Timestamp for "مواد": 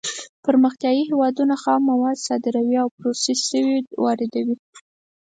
1.91-2.17